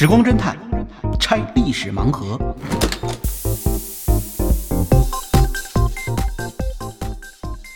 [0.00, 0.56] 时光侦探
[1.18, 2.38] 拆历史盲盒。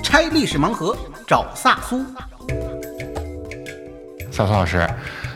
[0.05, 0.97] 拆历史盲盒，
[1.27, 2.01] 找萨苏。
[4.31, 4.89] 萨苏老师，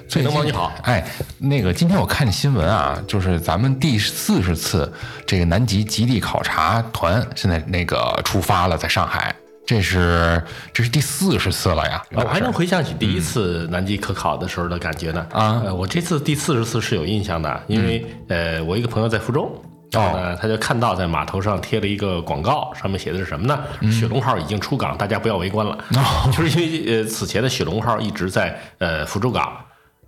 [0.09, 1.04] 最近你好哎，
[1.39, 4.93] 那个今天我看新闻啊，就是咱们第四十次
[5.27, 9.34] 这个南极极地考察团现在那个出发了，在上海，
[9.67, 10.43] 这是
[10.73, 12.03] 这是第四十次了呀。
[12.12, 15.27] 我还能回想起第一次南极科考的时候的感觉呢。
[15.32, 19.50] 啊呃，我这次第四十次是有印象的，因为、呃，我一个朋友在福州。
[19.93, 23.59] 然后呢，他就看到在码头上贴了一个广告，上面写的是什么呢？
[23.90, 25.79] 雪龙号已经出港，大家不要围观了。
[26.37, 29.57] 就是因为呃，此前的雪龙号一直在呃福州港，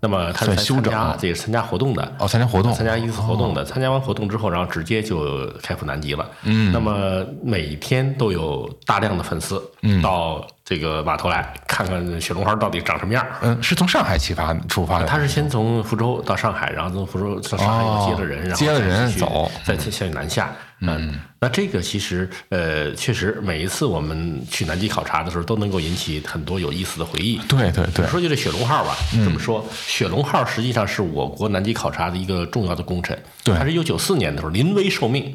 [0.01, 2.13] 那么他是在参在休整加这个参加活动的。
[2.19, 6.29] 哦，参加活动，参加一次活动的，参加完活动之后，然后直接就开赴南极了。
[6.45, 9.61] 嗯，那么每天都有大量的粉丝
[10.03, 13.25] 到这个码头来看看雪龙号到底长什么样。
[13.41, 20.53] 嗯，是从上海起发出发的，他是先从福州到上海，然后从福州到上海又接了人，然后哦接了人走再向向南下。
[20.81, 27.39] 嗯，那这个其实呃，确实每一次我们去南极考察的时候，都能够引起很多有意思的回忆。
[27.49, 33.19] 对对对，说起这雪龙号吧，这么说，雪龙号实际上是我国南极考察的一个重要的功臣。
[33.43, 35.35] 对它是一九九四年的时候临危受命，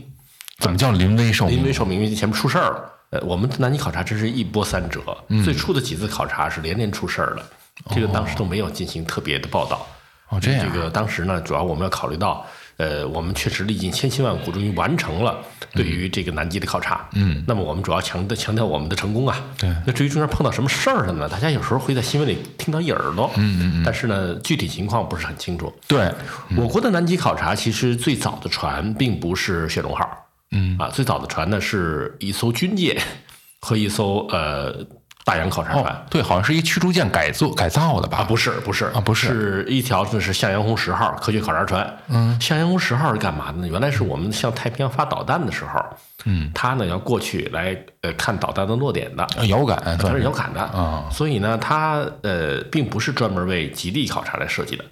[0.60, 1.58] 怎么叫临危受命？
[1.58, 2.93] 临危受命，因为前面出事儿了。
[3.14, 5.00] 呃，我们南极考察真是一波三折，
[5.46, 7.46] 最初的几次考察是连连出事儿的，
[7.94, 9.86] 这个当时都没有进行特别的报道。
[10.30, 12.44] 哦，这样这个当时呢，主要我们要考虑到，
[12.78, 15.38] 呃，我们确实历尽千辛万苦，终于完成了
[15.74, 17.08] 对于这个南极的考察。
[17.14, 19.40] 嗯，那么我们主要强调强调我们的成功啊。
[19.60, 21.30] 对那至于中间碰到什么事儿了呢？
[21.30, 23.30] 大家有时候会在新闻里听到一耳朵。
[23.36, 23.84] 嗯嗯嗯。
[23.86, 25.72] 但是呢，具体情况不是很清楚。
[25.88, 26.12] 对，
[26.58, 30.23] 我国的南极考察其实最早的船并不是雪龙号，
[30.54, 32.96] 嗯啊，最早的船呢是一艘军舰
[33.60, 34.74] 和一艘呃
[35.26, 35.86] 大洋考察船。
[35.86, 38.20] 哦，对，好像是一驱逐舰改做改造的吧？
[38.20, 41.98] 啊，不是，不是啊不是是一条就是向阳红十号科学考察船。
[42.10, 43.68] 嗯，向阳红十号是干嘛的呢？
[43.68, 45.82] 原来是我们向太平洋发导弹的时候，
[46.26, 54.84] 嗯，它呢要过去来呃看导弹的落点的，呃遥感，它算是是遥感的啊所以呢，它呃并不是专门为极地考察来设计的。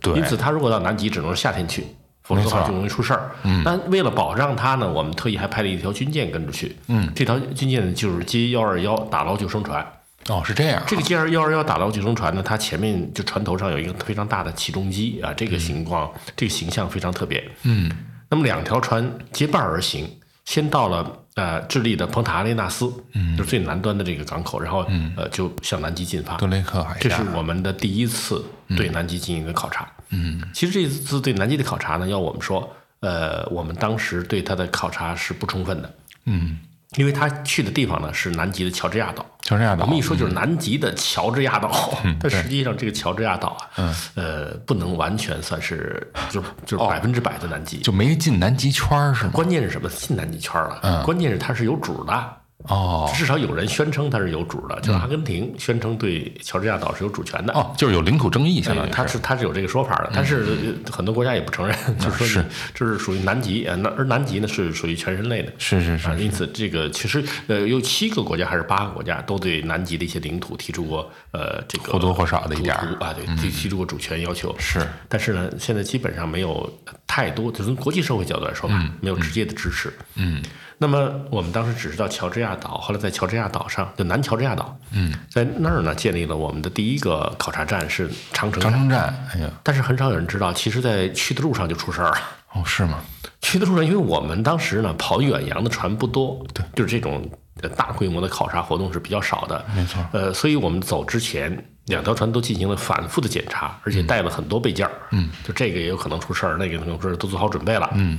[0.00, 1.86] 对，因此，它如果到南极，只能是夏天去，
[2.24, 3.30] 否则的话就容易出事儿。
[3.44, 6.74] 嗯，但为了保障它呢，我们特意还派了一条军舰跟着去。
[6.88, 9.86] 嗯，这条军舰呢就是接幺二幺打捞救生船。
[10.28, 17.46] 哦，是这样，这个 G 二幺二幺打捞救生船呢，它前面就船头上有一个非常大的起重机啊，这个情况、这个形象非常特别。
[17.64, 17.90] 嗯，
[18.30, 20.08] 那么两条船结伴而行，
[20.46, 24.86] 先到了呃智利的蓬塔阿雷纳斯，嗯，就是最南端的这个港口，然后、
[25.16, 26.36] 呃就向南极进发。
[26.36, 28.44] 德雷克海峡这是我们的第一次
[28.76, 29.90] 对南极进行一个考察。
[30.10, 35.94] 嗯，其实这次对南极的考察呢，要我们说，呃，我们当时对它的考察是不充分的。
[36.26, 36.58] 嗯，
[36.96, 39.24] 因为他去的地方呢是南极的乔治亚岛。
[39.42, 41.70] 乔治亚岛我们一说就是南极的乔治亚岛，
[42.18, 47.78] 但实际上这个乔治亚岛啊，呃，不能完全算是就就是百分之百的南极。
[47.78, 49.30] 就没进南极圈儿是吗？
[49.34, 49.88] 关键是什么？
[49.90, 52.36] 进南极圈了，关键是它是有主的。
[52.58, 53.12] 哦。
[53.16, 57.52] 至少有人宣称它是有主的，就是阿根廷宣称对乔治亚岛是有主权的。
[57.52, 60.44] 哦，就是有领土争议，相当，于他是他是有这个说法的，但是
[60.84, 72.96] 呃很多国家也不承认，就是说你这是属于南极，呃，那而南极呢是属于全人类的，是是是啊，因此这个其实呃有七个国家还是八个国家都对南极的一些领土提出过呃这个或多或少的一点儿。
[73.00, 74.54] 啊，对，提提出过主权要求。
[74.58, 76.72] 是，但是呢，现在基本上没有
[77.06, 79.92] 太多，就从国际社会角度来说吧，没有直接的支持。
[80.14, 80.42] 嗯，
[80.78, 92.18] 那么我们当时只知道乔治亚岛，后来在乔治亚岛上，就南乔治亚岛，嗯，在那儿呢建立了我们的第一个考察站是长城站，长城站，哎呀，但是很少有人知道，其实在去的路上就出事儿了。
[92.54, 93.00] 哦，是吗？
[93.40, 97.28] 去的路上，因为我们当时呢跑远洋的船不多，对，就是这种
[97.62, 100.04] 呃大规模的考察活动是比较少的，没错。
[100.12, 108.18] 呃，所以我们走之前，两条船都进行了反复的检查，而且带了很多备件嗯，就这个也有可能出事儿，那个可能是都做好准备了，嗯，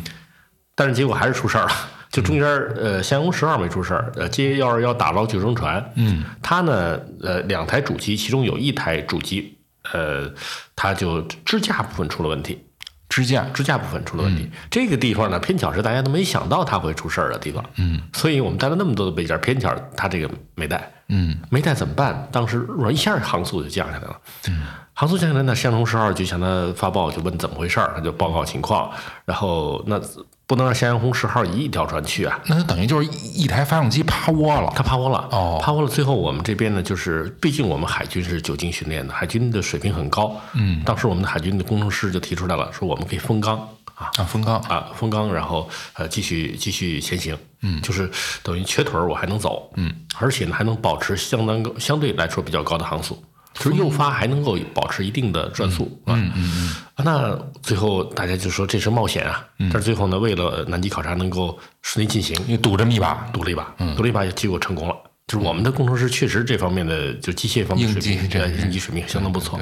[0.74, 1.72] 但是结果还是出事儿了。
[2.16, 9.58] 就中间儿呃，向阳十号没出事儿，呃，接幺二幺打捞救生船，嗯，它呢，呃，两台主机，其中有一台主机，
[9.92, 10.34] 呃，
[10.78, 12.64] 它就支架部分出了问题，
[13.10, 14.50] 支架，支架部分出了问题。
[14.72, 17.62] 这个地方呢，偏巧是大家都没想到它会出事儿的地方。
[17.76, 20.90] 嗯，所以我们带了那么多的备件，偏巧它这个没带。
[21.10, 22.30] 嗯，没带怎么办？
[22.32, 24.18] 当时路上一下航速就降下来了。
[24.48, 24.64] 嗯，
[24.98, 28.90] 航速降下来呢，向荣十号就向他发报，就问怎么回事儿，他就报告情况。
[29.26, 30.00] 然后那
[30.48, 34.72] 不能让向阳红十号一条船去啊，那它等于就是一一台发动机趴窝了。
[34.74, 35.88] 他趴窝了，哦趴窝了。
[35.90, 40.34] 最后我们这边呢，就是毕竟我们海军是久经训练的，海军的水平很高。
[40.54, 43.58] 嗯，当时我们的海军的工程师就提出来了，说我们可以封缸
[43.96, 48.10] 啊，啊，风缸，啊，封缸，然后呃继续继续前行，嗯，就是
[48.44, 53.22] 等于瘸腿儿我还能走，嗯，而且呢还能保持相当高相对来说比较高的航速，
[53.66, 56.14] 就是诱发还能够保持一定的转速啊。
[56.16, 64.96] 嗯嗯那最后大家就说这是冒险啊，但是最后呢，为了南极考察能够顺利进行，你赌这么一把，赌了一把，赌了一把，结果成功了。
[65.28, 69.60] 就是我们的工程师确实这方面的就机械方面应水平，急这呃应急水平相当不错。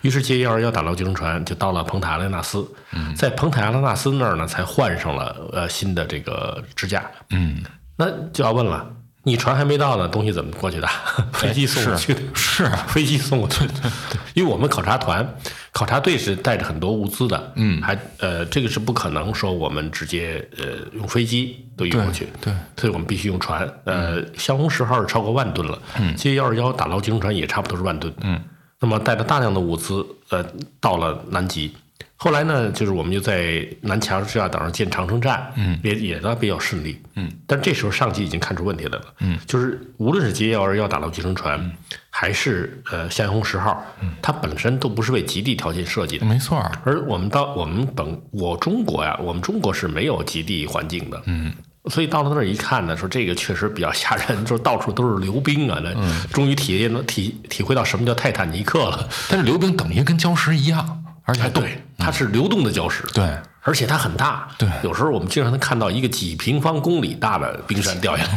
[0.00, 2.66] 于是接幺二幺打捞救生船就到了蓬塔阿莱纳斯，
[3.14, 7.04] 在蓬塔阿莱纳斯那儿呢，才换上了呃新的这个支架。
[7.30, 7.62] 嗯，
[7.96, 8.90] 那就要问了，
[9.26, 10.86] 你船还没到呢，东西怎么过去的？
[11.34, 13.74] 飞机送过去的，是啊， 飞机送过去的。
[14.34, 15.28] 因为我们考察团、
[15.72, 23.68] 考察队是带着很多物资的，嗯，还呃，这个是不可能说我们直接呃用飞机都运过去，对对所以我们必须用船。
[23.84, 28.40] 呃，香红十号是超过万吨了，嗯，接幺二幺打捞救生船也差不多是万吨，嗯，
[28.78, 30.44] 那么带着大量的物资，呃，
[30.80, 31.74] 到了南极。
[32.18, 41.70] 后来呢，就是我们就在南乔治亚岛上建长城站，嗯，也也呢比较顺利，嗯，但这时候上级已经看出问题来了，嗯，就是无论是接幺二幺打捞救生船，
[42.08, 44.10] 还是呃向红十号，嗯。
[44.22, 51.52] 它本身都不是为极地条件设计的，没错，而我们到我们本我中国呀，我们中国是没有极地环境的，嗯，
[51.90, 55.92] 所以到了那儿一看呢，说这个确实比较吓人，说 到处都是溜冰啊，那
[56.32, 59.06] 终于体验到体体会到什么叫泰坦尼克了。
[59.28, 68.30] 但是溜冰等于跟礁石一样，而且对，它是流动的礁石，对，而且它很大，对有时候我们经常能看到一个几平方公里大的冰山掉下来。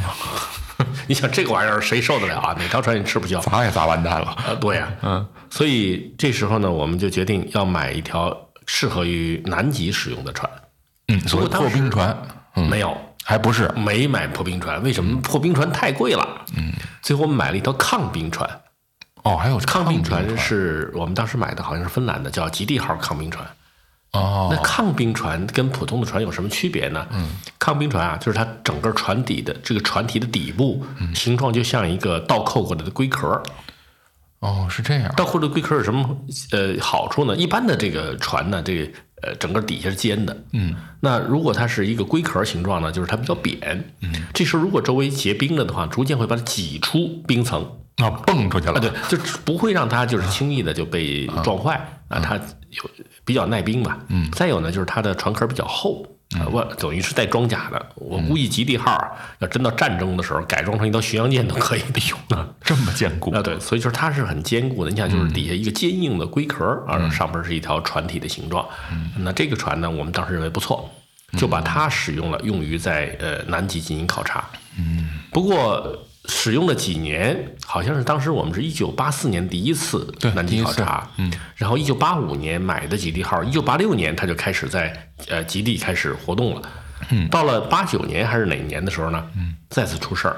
[1.08, 2.56] 你想这个玩意儿谁受得了啊？
[2.58, 3.40] 哪条船也吃不消。
[3.42, 4.28] 砸 也砸完蛋了。
[4.28, 10.50] 啊，对呀、嗯，所以这时候呢，我们就决定要买一条适合于南极使用的船。
[11.10, 12.18] 嗯，所谓不过当时破冰船，
[12.56, 15.22] 嗯，没有，还不是，没买破冰船，为什么？
[15.22, 16.26] 破冰船太贵了。
[16.56, 16.72] 嗯，
[17.02, 18.50] 最后我们买了一条抗冰船。
[19.24, 23.46] 哦，还有抗冰船船是我们当时买的，好像是芬兰的，叫极地号抗冰船。
[24.12, 27.06] 哦，那抗冰船跟普通的船有什么区别呢？
[27.12, 27.30] 嗯，
[27.60, 30.84] 抗冰船啊，就是它整个船底的这个船体的底部
[31.14, 33.42] 形状就像一个倒扣过来的龟壳。
[34.40, 36.18] 哦，是这样，倒扣的龟壳有什么
[36.52, 37.36] 呃好处呢？
[37.36, 43.60] 一般的这个船呢，这个呃整个底下是尖的，嗯，那如果它是一个龟壳形状呢，就是它比较扁，
[44.02, 51.76] 嗯，这时候如果周围结冰了的话，逐渐会把它挤出冰层，啊，蹦出去了，啊，对，就不会让它就是轻易的就被撞坏
[52.08, 52.90] 啊，它有
[53.24, 53.98] 比较耐冰吧。
[54.08, 56.06] 嗯，再有呢，就是它的船壳比较厚。
[56.38, 57.86] 啊，我等于是带装甲的。
[57.96, 59.10] 我估计极地号啊，
[59.40, 62.48] 要真到战争的时候，改装成一条巡洋舰都可以的用啊。
[62.62, 64.92] 这么坚固啊，对，所以就是它是很坚固的。
[64.92, 68.64] 你想，就是底下一个坚硬的龟壳啊，上边是一条船体的形状。
[69.18, 70.88] 那这个船呢，我们当时认为不错，
[71.36, 74.48] 就把它使用了，用于在呃南极进行考察。
[74.78, 75.98] 嗯，不过
[76.30, 86.62] 使用了几年，好像是当时我们是一九八四年第一次南极考察，嗯，然后一九八五年买的极地号，一九八六年它就开始在呃极地开始活动了。
[87.10, 89.28] 嗯，到了八九年还是哪年的时候呢？
[89.36, 90.38] 嗯，再次出事儿。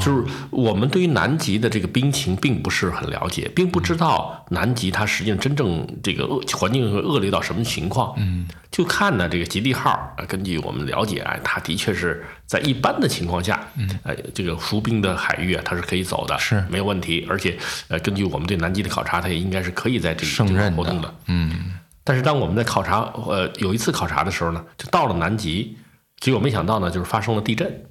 [0.00, 8.14] 就是我们对于南极的这个冰情并不是很了解，并不知道南极它实际上真正这个恶环境会恶劣到什么情况。
[8.18, 17.26] 嗯，就看呢这个极地号啊，根据我们了解啊，它的确是在一般的情况下，嗯，呃，这个浮冰的海域啊，它是可以走的，是没有问题。
[17.28, 17.56] 而且
[17.88, 21.14] 呃，根据我们对南极的考察，它也应该是可以在这个地胜任的方活动的。
[21.26, 21.74] 嗯，
[22.04, 25.76] 但是当我们在考察呃有一次考察的时候呢，就到了南极，
[26.18, 27.84] 结果没想到呢，就是发生了地震，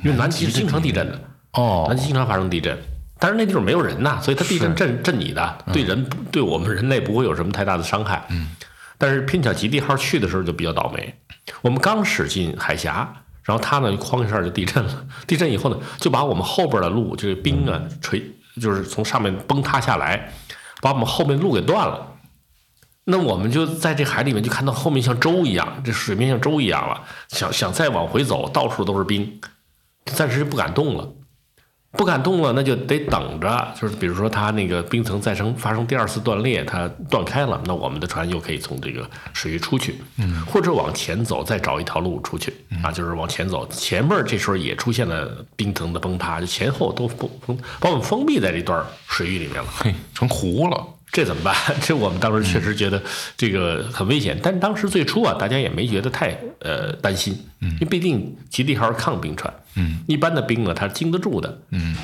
[0.00, 1.20] 因为南极是经常地震的。
[1.52, 1.86] 哦。
[1.88, 2.76] 南极经常发生地震，
[3.18, 8.24] 但是那地方没有人呐，所以它地震震震你的，对人不对我们人类不会有什么太大的伤害。
[8.30, 8.48] 嗯，
[8.98, 11.14] 但是偏巧极地号去的时候就比较倒霉，
[11.62, 18.22] 我们刚驶进海峡，然后它呢哐一下就地震了， 地震以后呢就把我们后边的路这个冰啊垂，
[18.60, 20.32] 就是从上面崩塌下来，
[20.80, 22.10] 把我们后面路给断了。
[23.06, 29.40] 那我们就在这海里面就看到后面像舟一样，这水面像舟一样了，想想再往回走，到处都是冰，
[30.06, 31.08] 暂时就不敢动了。
[31.96, 33.72] 不敢动了，那就得等着。
[33.80, 43.64] 就是比如说，它那个冰层再生发生第二次断裂，它断开了，那我们的船又可以从这个水域出去，嗯，或者往前走，再找一条路出去啊，就是往前走。
[43.68, 49.68] 前面这时候也出现了冰层的崩塌，就前后都封封把我们封闭在这段水域里面了。
[49.76, 50.84] 嘿，成湖了，
[51.14, 51.54] 这怎么办？
[51.80, 53.00] 这我们当时确实觉得
[53.36, 61.96] 这个很危险，但当时最初啊，大家也没觉得太呃担心，因为毕竟极地号是抗冰船，嗯，一般的冰呢它是经得住的，嗯。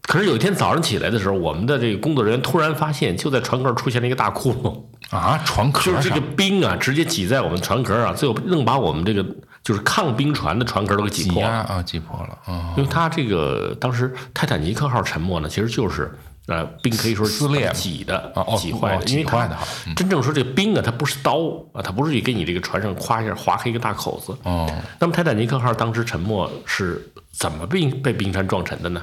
[0.00, 9.22] 可是有一天早上起来的时候，我们的这个工作人员突然发现，就在船壳出现了一个大窟窿，啊，船壳就是这个冰啊，直接挤在我们船壳啊，最后愣把我们这个
[9.62, 11.48] 就是抗冰船的船壳都给挤挤破了。
[11.48, 16.10] 压啊，挤破了啊，因为它这个当时泰坦尼克号沉没呢，其实就是
[16.48, 21.38] 呃冰可以说是撕裂挤的挤坏的，哦因为真正说这个冰啊，它不是刀
[21.72, 24.36] 啊，它不是给你这个船上夸一下划开一个大口子。
[24.42, 29.00] 哦，那么泰坦尼克号当时沉没是怎么被被冰山撞沉的呢？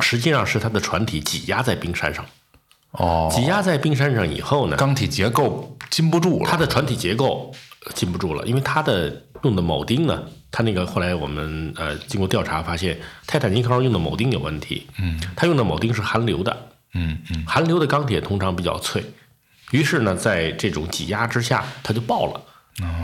[0.00, 2.24] 实际上是它的船体挤压在冰山上，
[2.98, 6.50] 哦，挤压在冰山上以后呢，钢体结构禁不住了。
[6.50, 7.52] 它的船体结构
[7.84, 16.56] 呃禁不住了，因为它的用的铆钉呢，它那个后来我们呃经过调查发现，泰坦尼克号用的铆钉有问题，嗯，它用的铆钉是含硫的，
[16.94, 19.04] 嗯嗯，含硫的钢铁通常比较脆，
[19.70, 22.40] 于是呢，在这种挤压之下，它就爆了。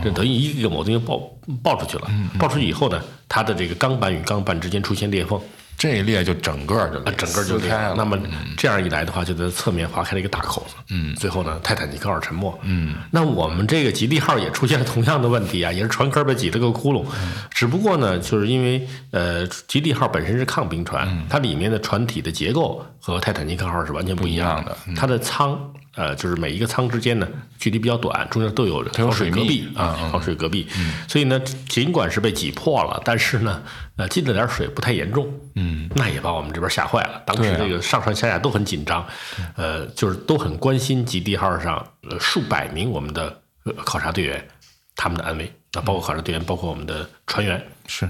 [0.05, 1.19] 这等于一个铆钉就爆
[1.63, 5.41] 爆出去了，爆出去以后呢，它的这个钢板与钢板之间出现裂缝，
[5.83, 7.95] 这一列就整个就啊，整个就开了。
[7.97, 8.17] 那么
[8.57, 10.77] 这样一来的话，就在侧面划开了一个大口子。
[10.91, 12.57] 嗯，最后呢，泰坦尼克号沉没。
[12.63, 17.05] 嗯，那我们这个极地号也出现了同样的问题啊，也是船壳被挤了个窟窿。
[17.51, 24.77] 只不过呢，就是因为呃，极地号本身是抗冰船，它里面的船体的结构和泰坦尼克号是完全不一样的。
[24.95, 25.59] 它的舱
[25.95, 30.67] 呃，就是每一个舱之间呢距离比较短，中间都有有防水隔壁啊，防水隔壁。
[31.09, 33.61] 所以呢，尽管是被挤破了，但是呢，
[33.97, 35.29] 呃，进了点水不太严重。
[35.55, 37.23] 嗯，那也把我们这边吓坏了。
[37.27, 39.07] 当时这个上上下下都很紧张，
[39.57, 44.49] 呃，就是都很关心极地号上呃数百名我们的呃考察队员
[44.97, 45.53] 他们的安危。
[45.75, 47.63] 那包括考察队员，包括我们的船员。
[47.87, 48.09] 是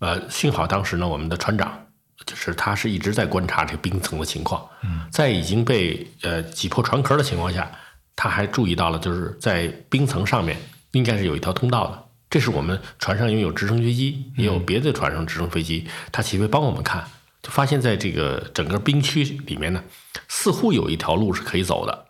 [0.00, 1.86] 呃，幸好当时呢，我们的船长
[2.26, 4.64] 就是他是一直在观察这个冰层的情况，
[5.10, 7.70] 在已经被呃挤破船壳的情况下，
[8.16, 10.56] 他还注意到了，就是在冰层上面
[10.92, 12.03] 应该是有一条通道的。
[12.34, 17.04] 这是我们船上因为有直升飞机，也有别的船上直升飞机，他起飞帮我们看，
[17.40, 19.80] 就发现在这个整个冰区里面呢，
[20.26, 22.06] 似乎有一条路是可以走的。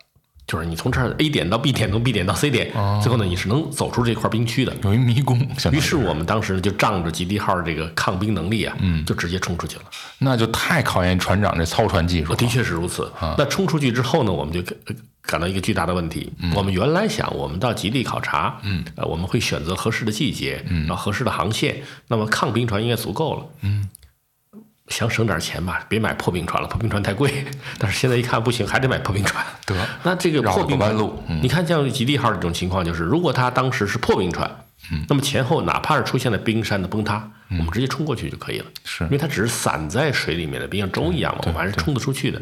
[0.47, 2.71] 就是你从这儿 A 点到 B 点，从 B 点到 C 点，
[3.03, 4.75] 最后呢你是能走出这块冰区的。
[4.83, 5.39] 有一迷宫，
[5.71, 9.83] 于于是我们当时就仗着极地号这个抗冰能力啊，嗯，就直接冲出去了。
[10.17, 12.35] 那就太考验船长这操船技术了。
[12.35, 13.11] 的确是如此。
[13.37, 14.63] 那冲出去之后呢，我们就
[15.25, 16.31] 感感到一个巨大的问题。
[16.55, 23.89] 我们原来想，我们到极地考察，嗯，呃，我们会选择合适的季节，嗯，然后合适的航线，那么抗冰船应该足够了，嗯。
[24.89, 27.43] 想省点钱吧，别买破冰船了，破冰船太贵。
[27.79, 29.43] 但是现在一看不行，还得买破冰船。
[29.65, 34.47] 得那这个破冰船路嗯你看像极地号这种情况，就是如果它当时是破冰船，
[35.09, 38.65] 那么前后哪怕是出现了冰山的崩塌，我们直接冲过去就可以了。
[38.83, 42.39] 是因为它只是散在水里面的，冰像粥一样嘛，我们还是冲得出去的。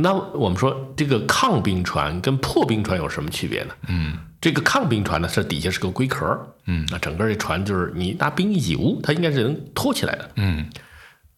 [0.00, 3.74] 那我们说这个抗冰船跟破冰船有什么区别呢？
[3.88, 10.30] 嗯，这个抗冰船呢，是底下是个龟壳，嗯，那整个这船就是你拿冰一挤，呜，它应该是能托起来的。
[10.36, 10.70] 嗯，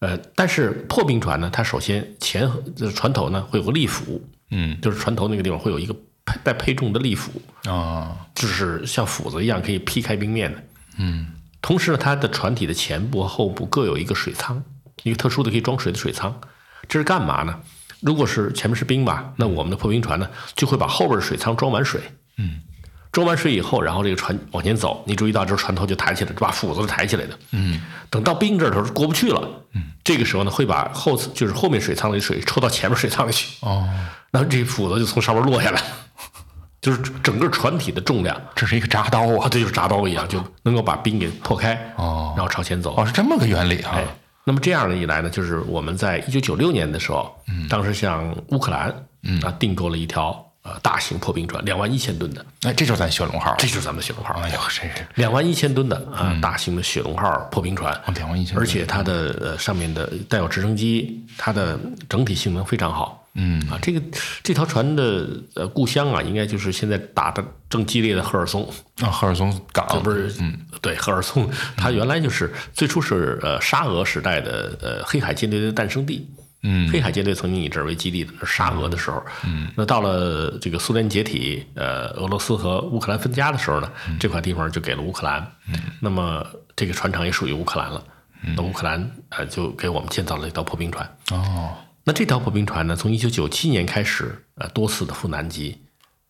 [0.00, 5.94] 呃，但是破冰船呢，它首先前就是船头呢会有个立斧，嗯就是船头那个地方会有一个
[6.26, 7.32] 配带配重的立斧，
[7.64, 10.62] 啊，就是像斧子一样可以劈开冰面的。
[10.98, 11.28] 嗯，
[11.62, 14.62] 同时呢，它的船体的前部和后部各有一个水舱，
[15.02, 16.38] 一个特殊的可以装水的水舱。
[16.86, 17.58] 这是干嘛呢？
[18.00, 22.00] 如果是前面是冰吧，那我们的破冰船呢就会把后边的水舱装满水。
[22.36, 22.60] 嗯，
[23.12, 27.38] 装完水以后，然后这个船往前走，你注意到这船头就抬起来，把斧子是抬起来的。
[27.50, 29.46] 嗯，等到冰这儿的时候过不去了。
[29.74, 33.48] 嗯，这个时候呢会把后就是后面水舱里的水抽到前面水舱里去。
[33.60, 33.86] 哦，
[34.30, 35.82] 然后这斧子就从上面落下来，
[36.80, 39.48] 就是整个船体的重量这是一个铡刀啊，啊！
[39.50, 42.94] 这就是铡刀一样，就能够把冰给破开，哦然后朝前走。
[42.96, 44.04] 哦，是这么个原理啊哎。，
[44.44, 47.34] 那么这样的一来呢，就是我们在一九九六年的时候，
[47.68, 48.88] 当时向乌克兰
[49.42, 53.54] 啊订购了一条呃大型破冰船，两万一千吨的，哎，这就是咱雪龙号。
[53.58, 55.06] 这就是咱们雪龙号，哎呦，真是。
[55.14, 61.78] 两万一千吨的啊大型的雪龙号破冰船，两万一千而且它的呃上面的带有直升机，它的
[62.08, 63.19] 整体性能非常好。
[63.42, 64.02] 嗯啊，这个
[64.42, 68.68] 这条船的呃故乡啊，应该就是现在打的正激烈的赫尔松，
[69.00, 76.28] 啊，赫尔松港不是，嗯，对，赫尔松，它原来就是最初是呃沙俄时代的呃黑海舰队的诞生地。
[76.62, 79.22] 嗯，黑海舰队曾经以这儿为基地的，是沙俄的时候。
[79.46, 85.40] 嗯，那到了这个苏联解体，呃，俄罗斯和乌克兰分家的时候呢，这块地方就给了乌克兰。
[85.68, 88.04] 嗯，那么这个船厂也属于乌克兰了。
[88.56, 91.06] 那乌克兰呃就给我们建造了一条破冰船。
[91.30, 91.74] 哦，
[92.10, 95.80] 那这条破冰船呢，从一九九七年开始，呃，多次的赴南极，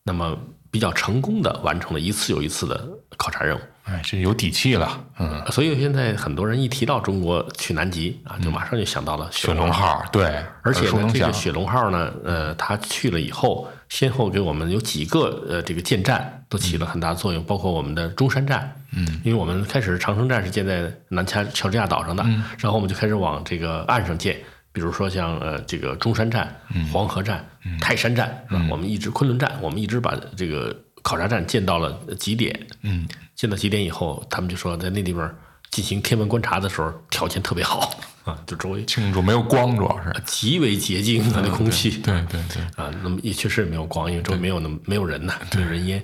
[0.03, 0.37] 那么
[0.69, 3.61] 比较成功的完成了一次又一次的考察任务。
[3.85, 5.03] 哎，这有底气了。
[5.17, 9.73] 嗯，所以现在很多人一提到中国去南极啊，就马上就想到了雪雪龙。
[9.73, 22.23] 号，对，而且这个雪龙号呢，呃，它去了以后，先后给我们有几个呃这个建站都起了很大作用，包括我们的中山站，嗯，因为我们开始长城站是建在南恰乔治亚岛上的，
[22.59, 24.37] 然后我们就开始往这个岸上建，
[24.73, 26.55] 比如说像呃这个中山站、
[26.91, 27.45] 黄河站、
[27.79, 28.67] 泰山站，是吧？
[28.69, 35.33] 我们一直昆仑站，我们一直把这个考察站建到了极点，嗯，建到极点以后，他们就说在那地方
[35.71, 40.13] 进行天文观察的时候条件特别好啊，就周围清楚，没有光，主要是。
[40.25, 46.03] 极为洁净的空气，对对对，啊，那么也确实也没有光，因为周围没有那么没有人呐，没有人烟。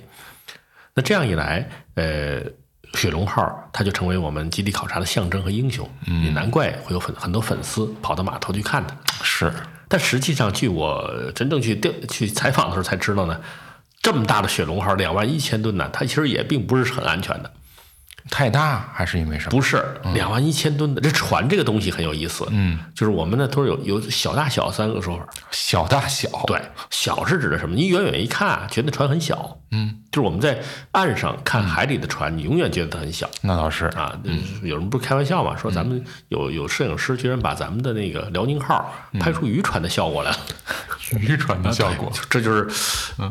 [0.94, 2.42] 那这样一来，呃，
[2.94, 5.88] 雪龙号它就成为我们基地考察的象征和英雄，
[6.24, 8.96] 也难怪会有很很多粉丝跑到码头去看它。
[9.22, 9.52] 是
[9.88, 13.40] 但实际上，据我真正去调去采访的时候才知道呢，
[14.02, 17.50] 这么大的雪龙号两万一千吨呢，它其实也并不是很安全的。
[18.30, 19.50] 太大还是因为什么？
[19.50, 25.26] 不是两万一千吨的这船这个东西很有意思，嗯，就是我们呢都是有有小大小三个说法。
[25.50, 27.74] 小大小，对，小是指的什么？
[27.74, 30.58] 你远远一看啊，觉得船很小，嗯，就是我们在
[30.92, 33.28] 岸上看海里的船，你永远觉得它很小。
[33.42, 33.86] 那倒是。
[33.88, 34.18] 啊。
[34.62, 40.36] 有人不是开玩笑嘛，说咱们有有摄影师居然把咱们的那个辽宁号拍出渔船的效果来了，
[41.20, 42.10] 渔船的效果。
[42.30, 42.66] 这就是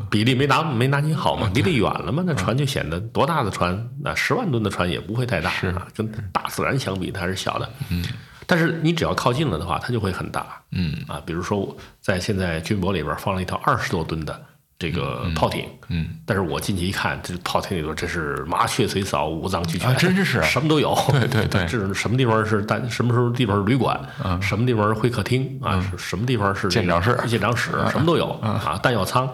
[0.09, 5.67] 比例没拿没拿捏好嘛，离得远了嘛，那船就显得多大的船，那十万吨的船也不会太大，是。
[5.67, 8.05] 啊，跟大自然相比它还是小的，嗯。
[8.49, 10.95] 但是你只要靠近了的话，它就会很大，嗯。
[11.07, 14.41] 啊，比如说在现在军博里边放了一套二十多吨的
[14.79, 29.29] 这个炮艇，嗯，但是我进去一看，这炮艇里头这是麻雀虽小，五脏俱全，真是什么都有，对对对， 这是什么地方是单，什么时候地方是旅馆，嗯，什么地方是会客厅啊，是什么地方是舰长室、舰长室，什么都有啊，弹药仓。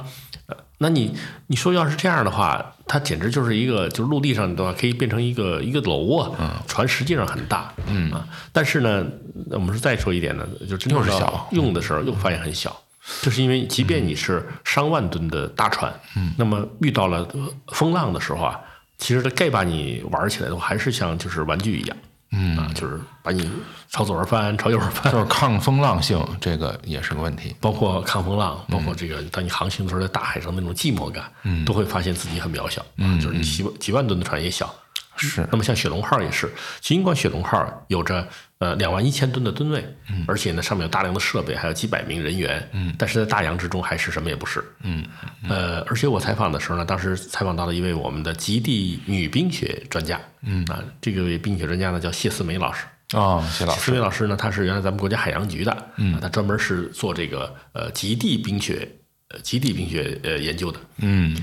[0.79, 1.15] 那你
[1.47, 6.61] 你说要是这样的话，它简直就是一个，就是陆地上的话可以变成一个一个楼啊。
[6.67, 8.11] 船实际上很大，嗯。
[8.11, 9.05] 啊，但是呢，
[9.51, 12.75] 我们是再说一点呢，就真正小用的时候又发现很小，
[13.21, 17.27] 就是因为即便你是上万吨的大船，嗯，那么遇到了
[17.67, 18.59] 风浪的时候啊，
[18.97, 21.97] 其实它该把你玩起来的话，还是像就是玩具一样。
[22.35, 23.47] 嗯啊，就是把你
[23.91, 27.55] 朝左边翻，朝右边翻，就是抗风浪性，这个也是个问题。
[27.61, 32.83] 包括抗风浪，包括这个当你航行的时候，在大海上那种寂寞感，嗯，都会发现自己很渺小。
[32.97, 34.73] 嗯，就是你几几万吨的船也小。
[35.15, 35.47] 是。
[35.51, 38.27] 那么像雪龙号也是，尽管雪龙号有着
[38.63, 44.63] 呃两万一千吨的吨位，嗯，而且呢上面有大量的设备，还有几百名人员，嗯，但是在大洋之中还是什么也不是。
[44.83, 45.03] 嗯。
[45.49, 50.17] 呃，而且我采访的时候呢，当时采访到了一位我们的极地女冰雪专家。
[50.45, 52.85] 嗯啊，这个位冰雪专家呢叫谢思梅老师
[53.17, 53.79] 啊，谢老师。
[53.79, 58.87] 谢思梅老师呢，他是原来咱们国家海洋局的，嗯，他专门是做这个呃极地冰雪
[59.29, 61.35] 呃极地冰雪呃研究的，嗯。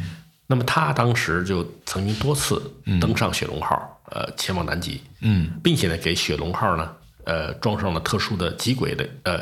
[0.47, 2.61] 那么他当时就曾经多次
[3.01, 6.93] 登上雪龙号，呃，前往南极，嗯，并且呢给雪龙号呢，
[7.25, 9.41] 呃，装上了特殊的极轨的呃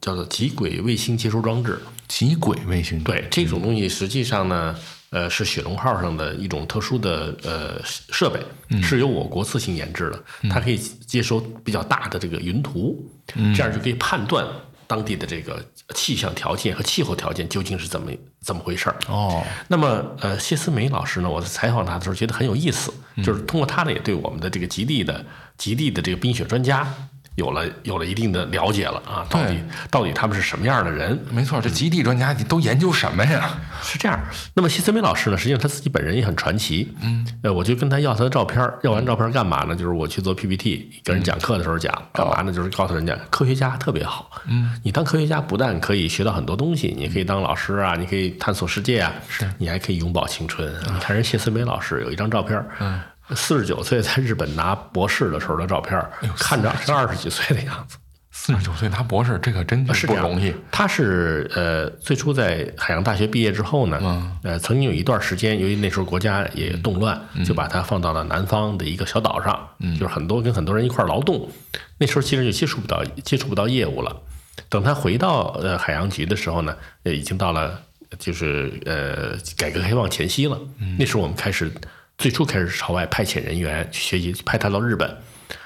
[0.00, 1.78] 叫做极轨卫星接收装置。
[2.08, 4.76] 极轨卫星对这种东西实际上呢。
[5.10, 8.40] 呃，是雪龙号上的一种特殊的呃设备，
[8.82, 13.08] 是由我国自行研制的，它可以接收比较大的这个云图，
[13.54, 14.44] 这样就可以判断
[14.88, 18.10] 当地的这个气象条件和气候条件究竟是怎么
[18.40, 18.96] 怎么回事儿。
[19.08, 25.24] 哦，那么呃，谢思梅老师呢，我在采访他的时候觉得很有意思，就是通过他呢，也对我们的这个极地的
[25.56, 26.92] 极地的这个冰雪专家。
[27.36, 31.18] 有了有了一定的了解了啊，到底到底他们是什么样的人？
[31.30, 33.58] 没错，这极地专家你都研究什么呀？
[33.82, 34.18] 是这样。
[34.54, 36.92] 那么谢思梅老师呢，实际上他自己本人也很传奇。
[37.02, 39.76] 嗯，呃，我就跟他要他的照片，要完照片干嘛呢？
[39.76, 42.50] 就是我去做 PPT，跟人讲课的时候讲，干嘛呢？
[42.50, 44.30] 就是告诉人家科学家特别好。
[44.46, 50.72] 嗯，你当科学家不但可以学到很多东西，你可以当老师啊，你可以探索世界啊，是你还可以永葆青春。
[50.86, 52.98] 你看人谢思梅老师有一张照片，嗯。
[53.34, 56.00] 四十九岁在日本拿博士的时候的照片，
[56.38, 57.96] 看着是二十几岁的样子。
[58.30, 60.54] 四十九岁拿博士，这可真是不容易。
[60.70, 71.50] 他是呃，最初在海洋大学毕业之后呢，呃，曾经有一段时间，由于那时候国家也动乱，就把他放到了南方的一个小岛上，就是很多跟很多人一块劳动。
[71.98, 74.14] 那时候其实就接触不到接触不到业务了。
[74.68, 77.80] 等他回到呃海洋局的时候呢，已经到了
[78.18, 80.60] 就是呃改革开放前夕了。
[80.98, 81.72] 那时候我们开始。
[82.18, 85.16] 最初开始朝外派遣人员去学习，派他到日本，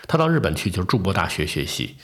[0.08, 1.96] 他到日本去就是筑波大学学习，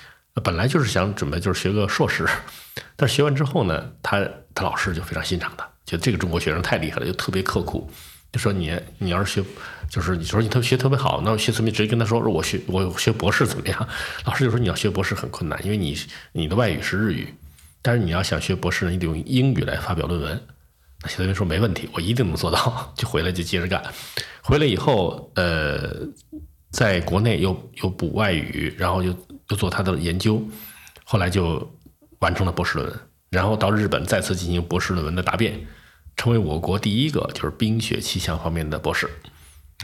[0.43, 2.27] 本来就是想准备就是学个硕士，
[2.95, 7.91] 但是学完之后呢，他他老师就非常欣赏他，觉得这个中国学生太厉害了，又特别刻苦，
[8.33, 9.47] 就说你你要是学，
[9.91, 13.89] 就是你说你特别学特别好，那谢思明直接跟他说，我学我学博士怎么样？
[14.25, 15.99] 老师就说你要学博士很困难，因为你
[16.33, 17.35] 你的外语是日语，
[17.83, 20.41] 但是你要想学博士呢，你得用英语来发表论文。
[21.03, 23.83] 那谢思明说没问题，我一定能做到，就回来就接着干。
[24.43, 25.91] 回来以后，呃，
[26.71, 29.15] 在国内又又补外语，然后又
[29.49, 30.43] 又做他的研究，
[31.05, 31.71] 后来就
[32.21, 32.99] 完成了博士论文，
[33.31, 35.61] 然后到日本再次进行博士论文的答辩，
[36.17, 39.07] 成为我国第一个就是冰雪气象方面的博士。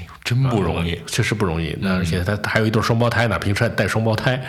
[0.01, 1.77] 哎呦，真不容易，确实不容易。
[1.81, 4.43] 那而且他还有一对双胞胎呢，平时还带双胞胎。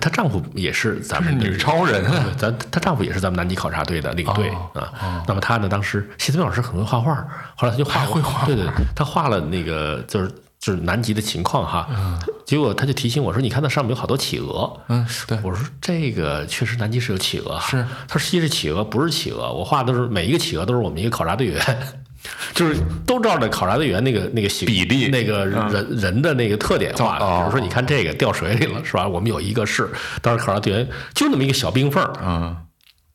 [0.00, 2.04] 她丈夫也是咱们女超人，
[2.36, 5.24] 咱她丈夫也是咱们南极考察队的领队啊。
[5.26, 7.14] 那么她呢，当时谢思明老师很会画画，
[7.56, 11.88] 后来她就画会画，对对，他画了那个就是就是南极的情况哈。
[12.44, 15.38] 结果他就提醒我说：“你看那上面有好多企鹅。”嗯，对。
[15.42, 17.84] 我说：“这个确实南极是有企鹅。”是。
[18.08, 21.62] 他说：“其实企鹅不是企鹅，我画的都是每一个企鹅都是我们一个考察队员。”
[22.54, 27.24] 就是都照着考察队员那个那个形比例那个人、人的那个特点画的。
[27.24, 29.06] 哦比如说，你看这个掉水里了，是吧？
[29.06, 29.88] 我们有一个是，
[30.20, 32.56] 当时考察队员就那么一个小冰缝儿，嗯，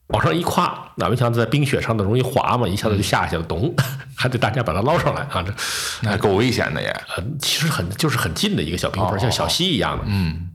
[0.08, 3.73] 往上一跨，哪没想到在冰雪上的容易滑嘛，一下子就下去了，咚，
[4.15, 5.43] 还得大家把它捞上来啊！
[5.43, 5.54] 这
[6.02, 6.88] 那还够危险的也。
[6.88, 10.04] 呃，其实很就是很近的一个小冰缝像小溪一样的。
[10.08, 10.49] 嗯，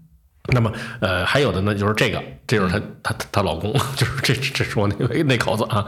[0.50, 5.84] 那么，呃，还有的呢，就是这个，这就是她她她老公， 就是这这是我那那口子啊，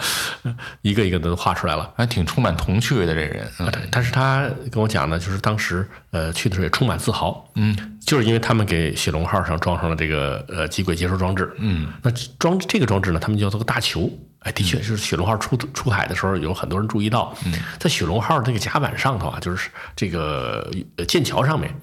[0.83, 1.91] 一个一个的都画出来了。
[1.97, 3.51] 还挺充满童趣的这人。
[3.59, 21.75] 嗯对，但是他跟我讲呢，就是当时呃去的时候也充满自豪，嗯，就是因为他们给雪龙号上装上了这个呃机轨接收装置，嗯，那装这个装置呢，他们叫做个大球，哎，的确就是雪龙号出出海的时候，有很多人注意到，嗯，在雪龙号这个甲板上头啊，就是这个呃剑桥上面。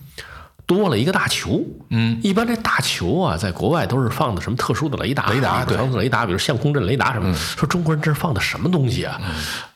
[0.68, 5.76] 多了一个大球，嗯，一般这大球啊，在国外都是放的什么特殊的雷达，雷达对。
[5.76, 7.36] 特殊的雷达，比如相控阵雷达什么的。
[7.36, 9.20] 说中国人这是放的什么东西啊？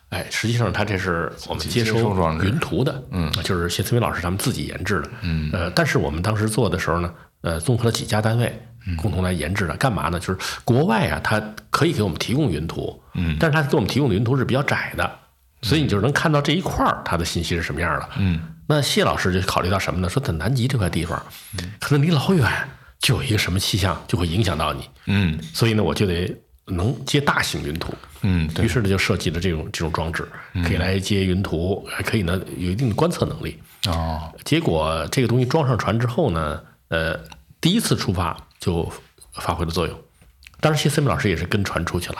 [0.09, 8.61] 哎，实际上它这是我们接接收云图的，嗯，就是谢思明老师他们自己研制的，嗯，呃，但是我们当时做的时候呢，呃，综合了几家单位
[8.97, 10.19] 共同来研制的，干嘛呢？
[10.19, 15.09] 就是国外啊，它可以给我们提供云图，嗯，但是它给我们提供的云图是比较窄的，
[15.61, 20.09] 所以你就能看到这一块儿它的信息是什么样的，嗯，那谢老师就考虑到什么呢？
[20.09, 21.21] 说在南极这块地方，
[21.79, 22.49] 可能离老远
[22.99, 26.33] 就有一个什么气象就会影响到你，嗯所以呢，我就得
[26.65, 27.93] 能接大型云图。
[28.21, 30.27] 嗯，于是呢，就设计了这种这种装置，
[30.63, 33.59] 可以来接云图，还可以呢有一定的观测能力。
[33.87, 37.19] 哦，结果这个东西装上船之后呢，呃，
[37.59, 38.89] 第一次出发就
[39.33, 39.99] 发挥了作用。
[40.59, 42.17] 当时谢思明老师也是跟船出去了，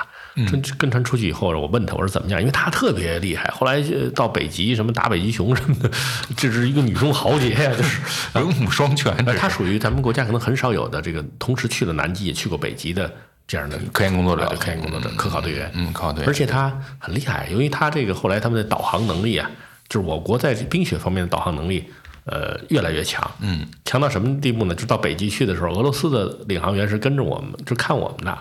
[0.50, 5.92] 跟跟船出去以后，我问他我说怎么样，因为他特别厉害，后来呃到北极什么打北极熊什么的，
[6.38, 8.02] 这是一个女中豪杰呀，就是。
[8.34, 13.12] 文武双全的他属于咱们国家可能很少有的这个同时去了南极也去过北极的
[13.46, 15.70] 这样的科研工作者科研工作者、科考队员。
[15.74, 19.50] 嗯，科考队员而，且他很厉害，由于他这个后来他们的导航能力啊，
[19.90, 21.84] 就是我国在冰雪方面的导航能力，
[22.26, 23.30] 呃，越来越强。
[23.42, 24.74] 嗯，强到什么地步呢？
[24.74, 28.38] 就到北极去的时候，俄罗斯的领航员是跟着我们，就看我们的。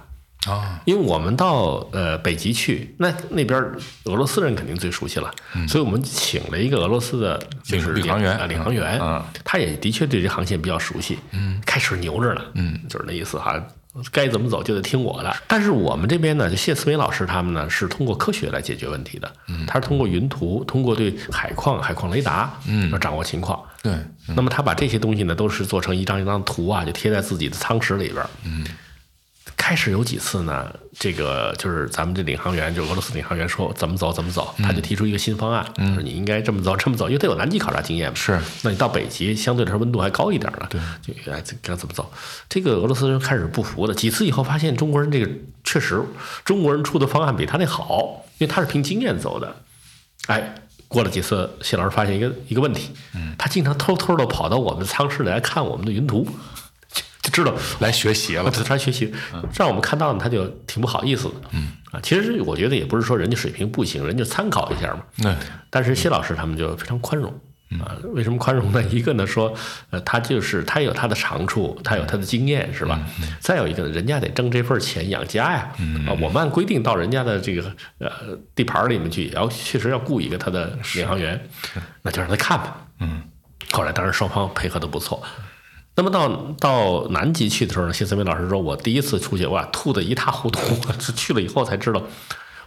[0.49, 3.61] 啊，因为我们到呃北极去，那那边
[4.05, 5.31] 俄罗斯人肯定最熟悉了，
[5.69, 8.37] 所以我们请了一个俄罗斯的就是领领航员。
[8.37, 9.23] 啊领航员，嗯。
[9.45, 13.63] 他也的确对这航线比较熟悉，嗯，开始牛着呢，嗯，就是那意思哈。
[14.13, 23.93] 该怎么走就得听我的，但是我们这边呢，就谢思维老师他们呢是通过科学来解决问题的，嗯，他是通过云图，通过对海况、海况雷达，嗯，要掌握情况，对，
[24.29, 28.25] 那么他把这些东西呢，都是做成一张一张图啊，就贴在自己的舱室里边。
[28.45, 28.65] 嗯，
[29.61, 35.63] 开始有几次呢，这个就是咱们这领航员，就俄罗斯领航员说怎么走怎么走，他就提出一个新方案，
[35.95, 38.15] 说你应该这么走这么走，因为他有南极考察经验嘛。
[38.17, 42.11] 是，那你到北极相对来说温度还高一点了，对，就哎这该怎么走？
[42.49, 45.31] 这个俄罗斯人开始不服的，几次以后发现中国人这个
[45.63, 46.03] 确实
[46.43, 49.55] 中国人出的方案比他那好，因为他是凭经验走的。
[50.27, 50.55] 哎，
[50.89, 56.27] 过了几次，谢老师发现一个一个问题，嗯，他经常偷偷的跑到我们舱室里来看我们的云图，
[57.31, 59.13] 知道来学习了，他学习，
[59.55, 61.73] 让我们看到呢，他就挺不好意思的，嗯。
[61.91, 65.35] 啊，其实我觉得也不是说人家水平不行，人家参考一下嘛，对，
[65.71, 67.33] 但是谢老师他们就非常宽容。
[67.79, 68.83] 啊，为什么宽容呢？
[68.91, 69.53] 一个呢说，
[69.91, 73.01] 呃，他就是他有他的长处，他有他的经验，是吧？
[73.41, 75.73] 再有一个呢，人家得挣这份钱养家呀。
[76.07, 78.11] 啊，我们按规定到人家的这个呃
[78.55, 81.41] 地盘里面去，也要确实要雇一个他的领航员，
[82.03, 82.77] 那就让他看吧。
[82.99, 83.23] 嗯，
[83.71, 85.23] 后来当然双方配合的不错。
[86.01, 90.61] 那么到到南极去的时候呢，谢思明老师说，我第一次出去，哇，吐的一塌糊涂。
[90.99, 92.03] 是去了以后才知道，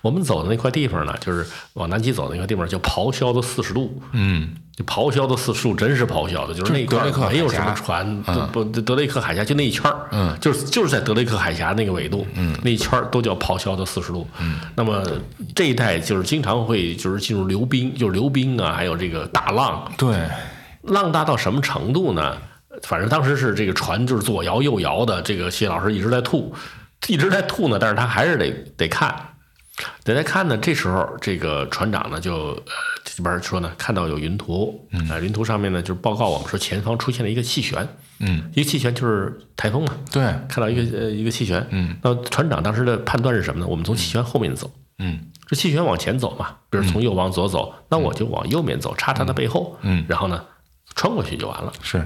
[0.01, 1.43] 我们走的那块地方呢，就是
[1.73, 3.99] 往南极走的那块地方叫咆哮的四十度。
[4.11, 15.03] 嗯，就咆哮的四十度，真是咆哮的，就是那一块没有什么船，不不德雷克海峡就那一圈儿，嗯，就是就是在德雷克海峡那个纬度，嗯，那一圈儿都叫咆哮的四十度，嗯，那么
[15.55, 20.15] 这一带就是经常会就是进入流冰，就是流冰啊，还有这个大浪，对，
[20.83, 22.37] 浪大到什么程度呢？
[22.83, 26.53] 反正当时是这个船就是左摇右摇的，这个谢老师一直在吐，
[27.07, 29.13] 一直在吐呢，但是他还是得得看，
[30.03, 30.57] 得在看呢。
[30.57, 32.63] 这时候这个船长呢就呃
[33.03, 37.87] 这边说呢，看到有云图，啊、云图上面呢就是报告我们说前方出现了一个气旋，
[38.19, 43.67] 嗯，一个气旋就是台风嘛，对，看到一个呃一个气旋，嗯，那船长当时的判断是什么呢？
[43.67, 44.69] 我们从气旋后面走，
[44.99, 50.05] 嗯，这气旋往前走嘛，比如从右往左走，那我就往右面走，插它的背后，嗯。
[50.07, 50.43] 然后呢
[50.95, 51.73] 穿过去就完了。
[51.81, 52.05] 是，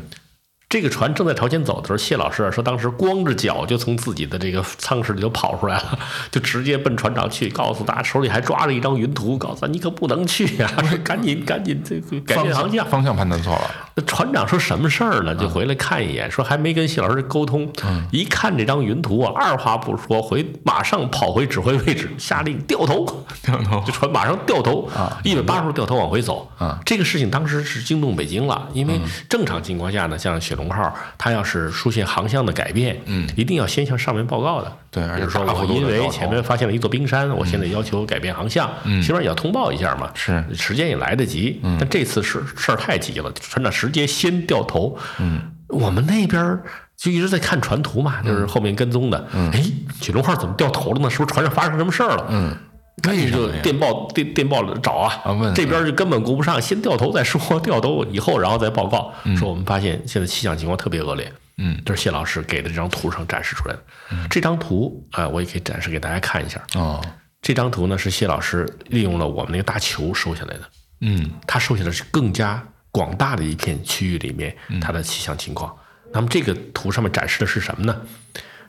[0.69, 5.97] 这个船正在朝前走的时候，谢老师啊说，当时光着脚就从自己的这个舱室里头跑出来了，
[6.29, 12.85] 就直接奔船长去，告诉他手里还抓着一张云图，告诉他你可不能去呀、 说赶紧赶紧这个改变航向。
[12.85, 15.33] 方向判断错了，那船长说什么事儿呢？
[15.35, 17.71] 就回来看一眼，说还没跟谢老师沟通。
[18.11, 23.05] 一看这张云图啊，二话不说，回马上跑回指挥位置，下令掉头，
[23.41, 28.99] 掉头这船马上掉头啊一百八十度掉头往回走啊这个事情当时是惊动北京了，因为
[29.29, 34.71] 正常情况下呢，像雪龙号，它要是出现航向的改变，嗯，一定要先向上面报告的。
[34.91, 40.11] 对而且说我因为前面发现了一座冰山，我现在要求改变航向，嗯，起码也要通报一下嘛。
[40.13, 41.61] 是时间也来得及。
[41.79, 44.97] 但这次事事儿太急了，船长直接先掉头。
[45.19, 46.59] 嗯，我们那边
[46.97, 49.27] 就一直在看船图嘛，就是后面跟踪的。
[49.33, 49.63] 嗯，哎，
[50.01, 51.09] 雪龙号怎么掉头了呢？
[51.09, 52.25] 是不是船上发生什么事儿了？
[52.29, 52.57] 嗯。
[53.01, 64.27] 赶紧就电报电电报找啊，啊问这边就根本顾不上，先掉头再说， 掉头以后然后再报告，说我们发现现在气象情况特别恶劣，嗯，这是谢老师给的这张图上展示出来的。
[64.29, 66.59] 这张图啊、我也可以展示给大家看一下。
[66.73, 66.99] 哦，
[67.41, 70.61] 这张图呢是谢老师利用了我们那个大球收下来的，
[71.01, 75.71] 嗯他收下的是更加广大的一片区域里面它的气象情况。
[76.11, 78.01] 那么这个图上面展示的是什么呢？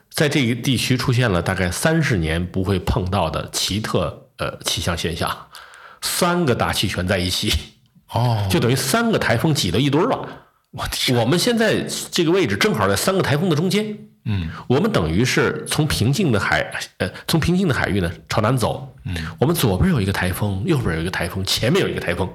[0.09, 5.47] 在这个地区出现了大概三十年不会碰到的奇特呃气象现象，
[6.01, 7.53] 三个大气旋在一起，
[8.11, 10.27] 哦， 就等于三个台风挤到一堆儿了。
[10.71, 16.61] 我天，我们现在这个位置正好在三个台风的中间，嗯，我们等于是从平静的海，
[16.97, 22.29] 呃，从平静的海域呢朝南走，嗯，我们左边有一个台风，右边有一个台风，前面有一个台风。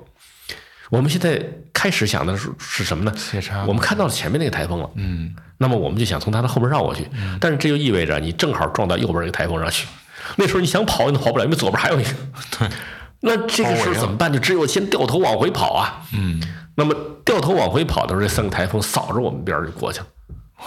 [0.91, 1.41] 我们现在
[1.73, 3.13] 开始想的是是什么呢？
[3.67, 7.09] 我们看到了前面那个台风了，嗯，那么我们就想从它的后面绕过去，
[7.41, 9.87] 但是这就意味着你正好撞到右边一个台风上去，
[10.37, 12.11] 那时候你想跑你都跑不了，因为左边还有一个。
[12.59, 12.69] 对，
[13.21, 14.33] 那这个时候怎么办？
[14.33, 16.03] 就只有先掉头往回跑啊。
[16.13, 16.41] 嗯，
[16.77, 16.95] 那么
[17.25, 20.07] 掉头往回跑的时候，这三个台风扫着我们边儿就过去了。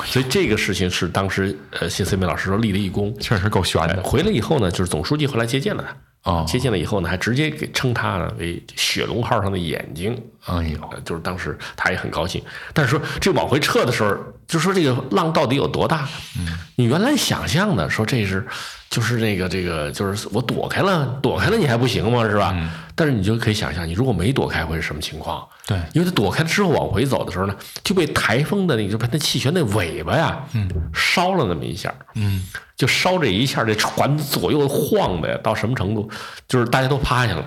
[0.06, 3.16] 所以这个事情是当时呃谢思明老师说立了一功。
[3.20, 5.96] 确实够悬哎的，回来以后呢，就是总书记后来接见了他。
[6.28, 6.46] 哦。
[6.48, 10.22] 接见了以后呢，还直接给称他呢为“雪龙号”上的眼睛。
[10.46, 12.42] 哎呦，呃就是当时他也很高兴，
[12.74, 14.16] 但是说这往回撤的时候，
[14.48, 16.08] 就说这个浪到底有多大？
[16.40, 18.48] 嗯，你原来想象的说这是，
[18.90, 22.24] 就是那个这个，就是我躲开了，躲开了你还不行吗？
[22.24, 22.56] 是吧？
[22.96, 25.46] 但是你就可以想象，你如果没躲开会是什么情况？
[25.68, 32.44] 对因为他躲开之后往回走的时候呢，就被台风的那个，就被那气旋那尾巴呀，嗯，烧了那么一下，嗯，
[32.76, 36.10] 就烧这一下，这船左右晃的呀，到什么程度？
[36.48, 37.46] 就是大家都趴下了。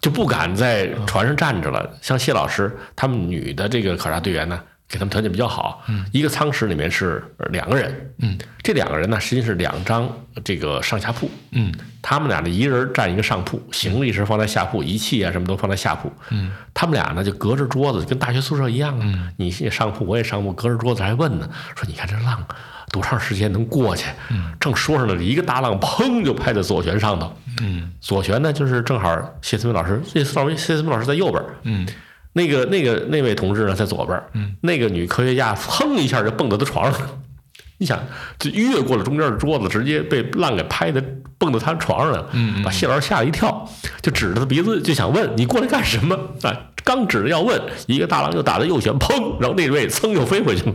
[0.00, 1.90] 就不敢在船上站着了。
[2.02, 10.08] 像谢老师他们女的这个考察队员呢，给他们条件比较好，一个舱室里面是两个人，嗯，这两个人呢实际是两张
[10.44, 22.44] 这个上下铺，嗯，他们俩呢一人占一个上铺，行李是放在下铺，仪器啊什么都放在下铺，嗯，他们俩呢就隔着桌子，跟大学宿舍一样啊，你也上铺，我也上铺，隔着桌子还问呢，说你看这浪。
[22.92, 24.06] 多长时间能过去？
[24.60, 27.36] 正说着呢，一个大浪砰就拍在左旋上头。
[27.60, 31.42] 嗯，左旋呢就是正好谢思明老师，谢思老师，谢思明老师在右边。
[31.64, 31.84] 嗯，
[32.34, 34.22] 那个那个那位同志呢在左边。
[34.34, 37.10] 嗯，那个女科学家砰一下就蹦到他床上了。
[37.78, 37.98] 你想，
[38.38, 41.02] 就越过了中间的桌子，直接被浪给拍的
[41.38, 42.28] 蹦到他床上来了，
[42.64, 43.68] 把谢老师吓了一跳，
[44.00, 46.14] 就指着他鼻子就想问你过来干什么？
[46.42, 50.72] 啊，刚指着要问，一个大浪就打到右舷，砰，然后那位噌又飞回去了。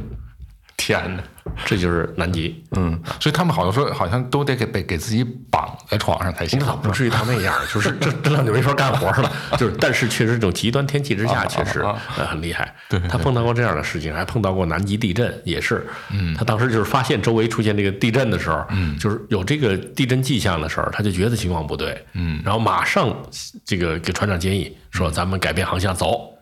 [0.98, 1.24] 天哪！
[1.66, 2.64] 这就是南极。
[2.72, 6.66] 嗯，所以他们好像说，好像都得给被给自己绑在床上才行那。
[6.66, 9.32] 倒不至于到那样，就是 这这浪就没法干活了。
[9.58, 12.74] 就是，但是确实这种极端天气之下，啊确实啊呃很厉害。
[12.88, 15.86] 对他碰到过这样的事情，还碰到过南极地震，也是。
[16.12, 23.16] 嗯，他当时就是发现周围出现这个地震的时候，嗯，就是有这个地震迹象的时候，他就觉得情况不对，嗯，然后马上
[23.64, 26.34] 这个给船长建议说，咱们改变航向走。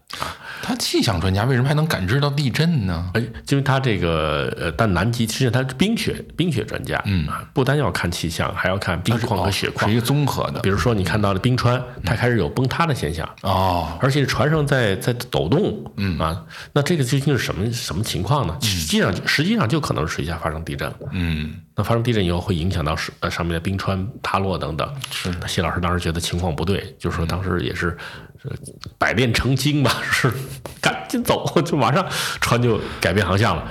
[0.61, 3.11] 他气象专家为什么还能感知到地震呢？
[3.13, 9.99] 哎，因为他这个呃，但南极实际上他是冰雪冰雪专家，嗯啊，不单要看气象，还要看冰况和雪况是一。
[9.99, 16.43] 个综合的比如说，你看到了冰川，它开始有崩塌的现象，哦，而且船上在在抖动，嗯啊，
[16.73, 18.57] 那这个究竟是什么什么情况呢？
[18.61, 20.95] 实际上实际上就可能是水下发生地震了。
[21.11, 24.93] 嗯，那发生地震以后会影响到水呃上面的冰川塌落等等。
[25.11, 27.97] 是，谢老师当时觉得情况不对，就是说当时也是。
[28.43, 28.55] 呃
[28.99, 30.31] 百炼成精吧， 是
[30.79, 32.05] 赶紧走，就马上
[32.39, 33.69] 船就改变航向了。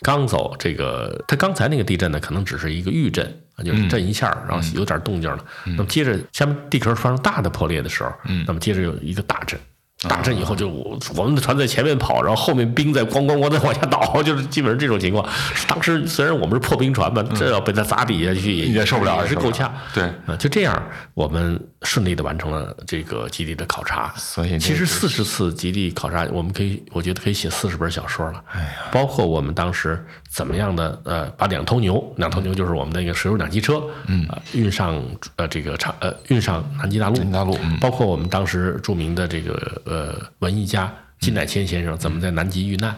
[0.00, 5.44] 刚走这个，他刚才那个地震呢，可能只是一个预震啊，就是震一下，然后有点动静了。
[5.66, 8.10] 那么接着下面地壳发生大的破裂的时候，
[8.46, 9.60] 那么接着有一个大震。
[10.06, 15.28] 大震以后就我我们的船在前面跑，然后后面冰在咣咣咣在往下倒， 就是基本上这种情况。
[15.66, 19.74] 当时虽然我们是破冰船吧，这要被他砸底下去也受不了也是够呛。
[19.92, 20.80] 对啊，就这样，
[21.14, 24.12] 我们顺利的完成了这个基地的考察。
[24.16, 28.40] 所以其实四十次基地考察，我们可以，我觉得可以写四十本小说了。
[28.52, 35.02] 哎呀，包括我们当时怎么样的呃，把两头牛，两头牛就是我们的那个石油两栖车，嗯、运上
[35.36, 42.90] 呃这个长呃运上南极大陆，南极大陆嗯包括我们当时著名的这个呃文艺家金乃谦先生怎么在南极遇难，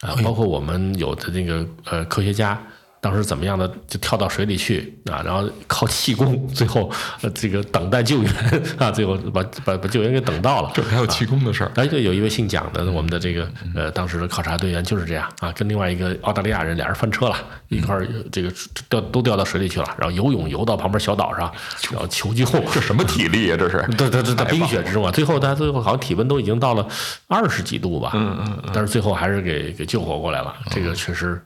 [0.00, 2.60] 啊、包括我们有的那个呃科学家。
[3.04, 6.90] 当时怎么样的就跳到水里去啊，然后靠气功， 最后
[7.20, 8.32] 呃这个等待救援
[8.78, 10.70] 啊，最后把把把救援给等到了。
[10.72, 11.70] 这还有气功的事儿。
[11.74, 17.36] 哎，对有一位姓蒋的，我们的这个呃当时的考察队员就是这样啊，跟另外一个澳大利亚人俩人翻车了，
[17.68, 18.50] 一块儿这个
[18.88, 21.52] 掉都掉到水里去了，然后游泳游到旁边小岛上，
[21.92, 22.46] 然后求救。
[22.72, 23.56] 这什么体力啊？
[23.58, 26.86] 这是对对对，在冰雪之中啊，最后他最后好像体温都已经到了
[27.28, 31.38] 二十几度吧，嗯嗯，但是最后还是给给救活过来了，这个确实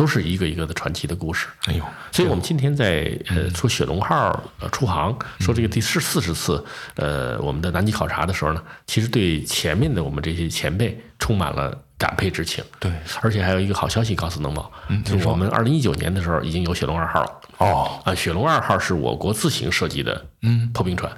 [0.00, 1.46] 都是一个一个的传奇的故事。
[1.66, 6.64] 哎呦，所以我们今天在呃说雪龙号呃出航，说这个第四四十次
[6.96, 12.64] 呃我们的南极考察的时候呢，其实对前面的我们这些前辈充满了感佩之情。
[12.78, 14.72] 对，而且还有一个好消息告诉能宝，
[15.04, 17.30] 就是我们二零一九年的时候已经有雪龙二号了。
[17.58, 20.70] 哦，啊，雪龙二号是我国自行设计的嗯。
[20.72, 21.12] 破冰船。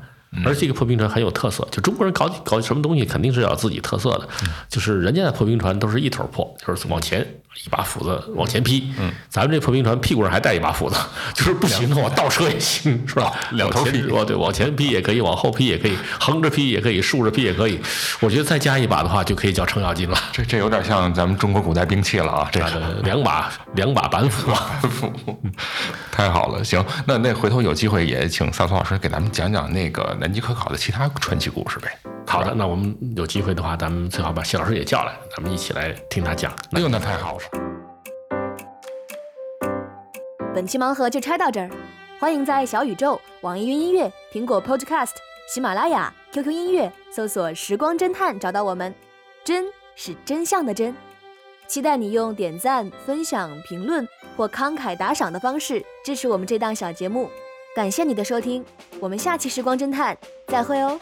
[0.46, 4.26] 而这个破冰船很有特色，就中国人搞搞什么东西肯定是要有自己特色的，
[4.66, 7.22] 就是人家的破冰船都是一头破，就是往前
[7.64, 10.96] 一把斧子往前劈，嗯，咱们这破冰船屁股上还带一把斧子，
[11.34, 13.32] 就是不行的话倒车也行，是吧？
[13.52, 17.78] 两头劈哦，对，往前劈也可以，往后劈也可以，横着劈也可以，竖着劈也可以。
[18.20, 20.18] 我觉得再加一把的话，就可以叫程咬金了。
[20.32, 22.48] 这这有点像咱们中国古代兵器了啊！
[22.50, 24.80] 这个呃两把两把板斧 啊，
[26.10, 32.11] 太好了，行，那那回头有机会也请萨苏老师给咱们讲讲那个南极科考的其他传奇故事呗。
[32.26, 36.50] 好的，那我们有机会的话，咱们最好把谢老师也叫来，咱们一起来听他讲。
[36.72, 37.40] 哎呦，那太好了。
[40.54, 41.70] 本期盲盒就拆到这儿，
[42.18, 45.12] 欢迎在小宇宙、网易云音乐、苹果 Podcast、
[45.52, 48.94] 喜马拉雅、QQ 音乐搜索“时光侦探”找到我们。
[49.44, 50.94] 真是真相的真，
[51.66, 54.06] 期待你用点赞、分享、评论
[54.36, 57.28] 或慷慨打赏的方式支持我们这档小节目。
[57.74, 58.64] 感谢你的收听，
[59.00, 60.14] 我们下期《时光侦探》
[60.46, 60.98] 再会哦。